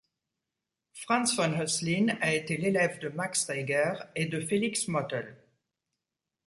Franz 0.95 1.33
von 1.33 1.53
Hoesslin 1.59 2.09
a 2.21 2.33
été 2.33 2.57
l'élève 2.57 2.97
de 2.97 3.09
Max 3.09 3.45
Reger 3.47 3.93
et 4.15 4.25
de 4.25 4.39
Félix 4.39 4.87
Mottl. 4.87 5.35